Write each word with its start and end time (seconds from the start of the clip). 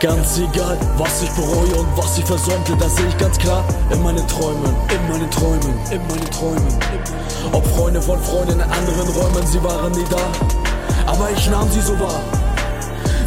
Ganz 0.00 0.38
egal, 0.38 0.78
was 0.96 1.22
ich 1.22 1.30
bereue 1.30 1.74
und 1.76 1.96
was 1.96 2.18
ich 2.18 2.24
versäumte, 2.24 2.76
das 2.76 2.96
sehe 2.96 3.06
ich 3.06 3.18
ganz 3.18 3.38
klar 3.38 3.64
in 3.90 4.02
meinen 4.02 4.26
Träumen, 4.28 4.74
in 4.90 5.08
meinen 5.08 5.30
Träumen, 5.30 5.74
in 5.90 6.00
meinen 6.08 6.30
Träumen. 6.30 6.78
Ob 7.52 7.66
Freunde 7.66 8.00
von 8.00 8.20
Freunden 8.20 8.54
in 8.54 8.62
anderen 8.62 9.08
Räumen, 9.08 9.46
sie 9.46 9.62
waren 9.62 9.92
nie 9.92 10.04
da, 10.10 11.10
aber 11.10 11.30
ich 11.36 11.48
nahm 11.50 11.70
sie 11.70 11.80
so 11.80 11.98
wahr. 11.98 12.20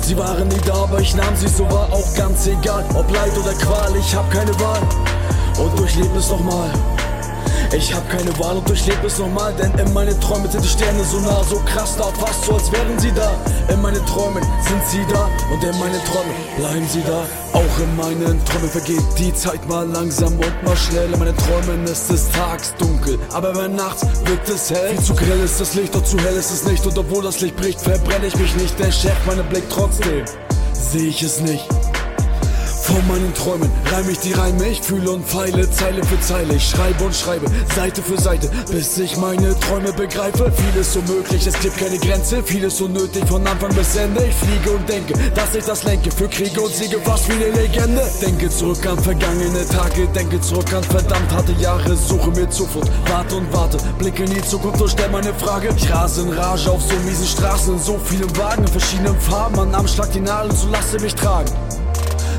Sie 0.02 0.17
waren 0.17 0.47
nie 0.47 0.61
da, 0.65 0.75
aber 0.83 0.99
ich 0.99 1.15
nahm 1.15 1.36
sie 1.36 1.47
so 1.47 1.70
wahr, 1.71 1.88
auch 1.91 2.13
ganz 2.15 2.47
egal, 2.47 2.86
ob 2.94 3.09
Leid 3.13 3.38
oder 3.38 3.53
Qual, 3.53 3.95
ich 3.97 4.16
hab 4.16 4.30
keine 4.31 4.58
Wahl 4.59 4.81
und 5.58 5.77
durchlebe 5.80 6.20
es 6.20 6.30
nochmal. 6.30 6.70
Ich 7.75 7.93
hab 7.93 8.09
keine 8.09 8.31
Wahl 8.39 8.55
und 8.55 8.70
durchlebe 8.70 9.07
es 9.07 9.20
nochmal, 9.20 9.53
denn 9.53 9.70
in 9.77 9.93
meinen 9.93 10.17
Träumen 10.21 10.49
sind 10.49 10.63
die 10.63 10.70
Sterne 10.70 11.03
so 11.03 11.20
nah, 11.20 11.43
so 11.43 11.57
krass 11.66 11.97
da, 11.97 12.05
fast 12.05 12.45
so 12.45 12.53
als 12.53 12.71
wären 12.71 12.97
sie 12.97 13.11
da. 13.11 13.35
In 13.67 13.81
meinen 13.81 14.03
Träumen 14.05 14.41
sind 14.66 14.81
sie 14.88 15.05
da 15.11 15.29
und 15.52 15.61
in 15.61 15.77
meinen 15.77 16.02
Träumen 16.05 16.33
bleiben 16.55 16.88
sie 16.88 17.02
da. 17.02 17.25
Auch 17.52 17.80
in 17.80 17.95
meinen 17.97 18.45
Träumen 18.45 18.69
vergeht 18.69 19.03
die 19.19 19.33
Zeit 19.33 19.67
mal 19.67 19.85
langsam 19.89 20.33
und 20.35 20.63
mal 20.63 20.77
schnell. 20.77 21.11
In 21.11 21.19
meinen 21.19 21.35
Träumen 21.35 21.83
ist 21.83 22.09
es 22.09 22.30
tags 22.31 22.73
dunkel, 22.75 23.19
aber 23.33 23.53
wenn 23.57 23.75
nachts 23.75 24.03
wird 24.23 24.47
es 24.47 24.69
hell. 24.71 24.91
Viel 24.91 25.03
zu 25.03 25.13
grell 25.13 25.41
ist 25.41 25.59
das 25.59 25.73
Licht, 25.73 25.94
doch 25.94 26.03
zu 26.03 26.17
hell 26.17 26.35
ist 26.35 26.52
es 26.52 26.63
nicht. 26.66 26.85
Und 26.85 26.97
obwohl 26.97 27.23
das 27.23 27.41
Licht 27.41 27.57
bricht, 27.57 27.81
verbrenne 27.81 28.27
ich 28.27 28.38
mich 28.38 28.55
nicht, 28.55 28.80
denn 28.80 28.91
schärft 28.91 29.25
meinen 29.27 29.45
Blick 29.49 29.66
trotzdem. 29.69 30.23
Sehe 30.71 31.09
ich 31.09 31.21
es 31.21 31.41
nicht. 31.41 31.67
Von 32.85 33.07
meinen 33.07 33.34
Träumen 33.34 33.71
reim 33.91 34.07
ich 34.12 34.20
die 34.20 34.34
Reime, 34.34 34.67
ich 34.67 34.80
fühle 34.80 35.09
und 35.09 35.28
feile 35.28 35.67
Zeile 35.72 36.03
für 36.03 36.19
Zeile. 36.19 36.53
Ich 36.53 36.69
schreibe 36.69 37.03
und 37.03 37.16
schreibe 37.16 37.47
Seite 37.75 38.03
für 38.03 38.22
Seite, 38.22 38.47
bis 38.69 38.95
ich 39.00 39.17
meine 39.17 39.59
Träume 39.59 39.91
begreife. 39.91 40.52
Vieles 40.52 40.94
so 40.94 41.02
möglich, 41.02 41.47
es 41.47 41.59
gibt 41.61 41.78
keine 41.78 41.97
Grenze, 41.97 42.44
vieles 42.44 42.78
so 42.78 42.88
nötig 42.88 43.25
von 43.28 43.45
Anfang 43.47 43.73
bis 43.73 43.95
Ende. 43.95 44.23
Ich 44.25 44.36
fliege 44.36 44.69
und 44.78 44.88
denke, 44.88 45.13
dass 45.33 45.56
ich 45.56 45.66
das 45.66 45.83
lenke 45.83 46.11
für 46.11 46.28
Kriege 46.28 46.61
und 46.61 46.72
Siege, 46.72 47.00
fast 47.03 47.28
wie 47.28 47.33
eine 47.33 47.59
Legende. 47.59 48.03
Denke 48.22 48.52
zurück 48.52 48.86
an 48.86 49.00
vergangene 49.00 49.67
Tage, 49.67 50.08
denke 50.09 50.39
zurück 50.41 50.72
an 50.72 50.83
verdammt 50.83 51.31
harte 51.31 51.53
Jahre, 51.53 51.95
suche 51.95 52.30
mir 52.30 52.47
Zuflucht, 52.52 52.91
warte 53.08 53.38
und 53.38 53.52
warte, 53.52 53.80
blicke 53.97 54.25
in 54.25 54.30
die 54.36 54.44
Zukunft 54.44 54.80
und 54.80 54.91
stell 54.91 55.09
meine 55.09 55.33
Frage. 55.33 55.69
Ich 55.75 55.91
rase 55.91 56.22
in 56.22 56.30
Rage 56.30 56.69
auf 56.69 56.83
so 56.83 56.95
miesen 57.03 57.25
Straßen, 57.25 57.73
in 57.73 57.80
so 57.80 58.00
vielen 58.06 58.38
Wagen, 58.38 58.61
in 58.61 58.67
verschiedenen 58.67 59.19
Farben, 59.19 59.58
an 59.58 59.73
Arm 59.73 59.88
schlag 59.88 60.11
die 60.11 60.19
Nadeln, 60.19 60.56
so 60.56 60.69
lasse 60.69 61.00
mich 61.00 61.16
tragen 61.16 61.52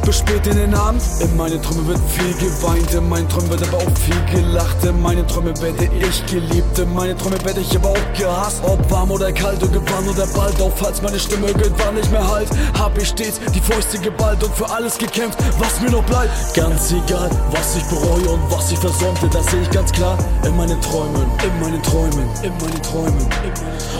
bis 0.07 0.19
spät 0.19 0.47
in 0.47 0.57
den 0.57 0.75
Abend. 0.75 1.03
In 1.21 1.37
meinen 1.37 1.61
Träumen 1.61 1.89
wird 1.89 1.99
viel 2.09 2.33
geweint, 2.35 2.95
in 2.95 3.09
meinen 3.09 3.29
Träumen 3.29 3.51
wird 3.51 3.63
aber 3.65 3.79
auch 3.79 3.99
viel 3.99 4.41
gelacht. 4.41 4.85
In 4.85 5.03
meinen 5.03 5.27
Träumen 5.27 5.61
werde 5.61 5.85
ich 5.85 6.25
geliebt, 6.27 6.79
in 6.79 6.95
meinen 6.95 7.19
Träumen 7.19 7.45
werde 7.45 7.61
ich 7.61 7.77
aber 7.77 7.91
auch 7.91 8.13
gehasst. 8.17 8.63
Ob 8.63 8.91
warm 8.91 9.11
oder 9.11 9.33
kalt, 9.33 9.61
irgendwann 9.61 10.09
oder 10.09 10.27
bald, 10.29 10.61
auch 10.63 10.73
falls 10.77 11.03
meine 11.03 11.19
Stimme 11.19 11.49
irgendwann 11.49 11.97
nicht 11.97 12.11
mehr 12.13 12.27
halt, 12.27 12.49
hab 12.79 12.97
ich 12.97 13.09
stets 13.09 13.41
die 13.53 13.61
Fäuste 13.61 13.99
geballt 13.99 14.43
und 14.45 14.55
für 14.55 14.71
alles 14.71 14.97
gekämpft, 14.97 15.39
was 15.59 15.81
mir 15.81 15.91
noch 15.91 16.05
bleibt. 16.05 16.31
Ganz 16.55 16.93
egal, 16.93 17.29
was 17.51 17.77
ich 17.77 17.85
bereue 17.85 18.31
und 18.31 18.41
was 18.51 18.71
ich 18.71 18.79
versäumte, 18.79 19.29
das 19.29 19.47
sehe 19.51 19.63
ich 19.63 19.71
ganz 19.71 19.91
klar 19.91 20.17
in 20.45 20.57
meinen 20.57 20.81
Träumen, 20.83 21.27
in 21.43 21.61
meinen 21.61 21.83
Träumen, 21.83 22.29
in 22.43 22.53
meinen 22.59 22.83
Träumen. 22.83 23.27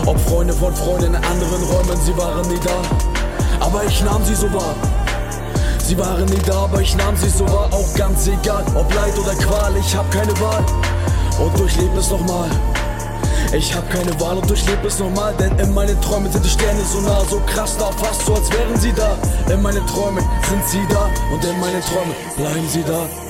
Ob 0.07 0.21
Freunde 0.21 0.53
von 0.53 0.75
Freunden 0.77 1.15
in 1.15 1.17
anderen 1.17 1.63
Räumen, 1.65 2.01
sie 2.05 2.17
waren 2.17 2.49
nie 2.49 2.61
da, 2.65 3.65
aber 3.65 3.83
ich 3.85 4.05
nahm 4.05 4.25
sie 4.25 4.37
so 4.37 4.53
wahr. 4.53 4.75
Sie 5.87 5.97
waren 5.99 6.25
nie 6.25 6.43
da, 6.45 6.65
aber 6.65 6.81
ich 6.81 6.97
nahm 6.97 7.17
sie 7.17 7.29
so 7.29 7.47
wahr, 7.47 7.69
auch 7.71 7.95
ganz 7.95 8.27
egal, 8.27 8.65
ob 8.75 8.93
Leid 8.93 9.17
oder 9.21 9.37
Qual, 9.37 9.73
ich 9.77 9.95
hab 9.95 10.11
keine 10.11 10.33
Wahl 10.41 10.65
und 11.39 11.57
durchlebe 11.57 12.01
es 12.01 12.11
nochmal. 12.11 12.51
Ich 13.53 13.73
hab 13.73 13.89
keine 13.89 14.19
Wahl 14.21 14.39
und 14.39 14.51
durchlebe 14.51 14.89
es 14.89 14.99
nochmal, 14.99 15.33
denn 15.39 15.57
in 15.61 15.73
meinen 15.73 16.01
Träumen 16.01 16.33
sind 16.33 16.45
die 16.45 16.49
Sterne 16.49 16.81
so 16.83 17.01
nah, 17.03 17.23
so 17.31 17.41
krass 17.47 17.77
da, 17.79 17.93
fast 17.93 18.27
so 18.27 18.35
als 18.35 18.51
wären 18.51 18.77
sie 18.81 18.93
da. 18.93 19.17
In 19.49 19.63
meinen 19.63 19.87
Träumen 19.87 20.25
sind 20.51 20.69
sie 20.69 20.83
da 20.91 21.09
und 21.33 21.45
in 21.45 21.61
meinen 21.61 21.81
Träumen 21.83 22.15
bleiben 22.37 22.69
sie 22.69 22.83
da. 22.83 23.26